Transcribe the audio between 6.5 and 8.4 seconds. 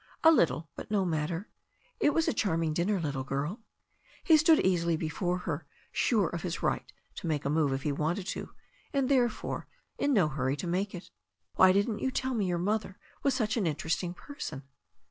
right to make a move if he wanted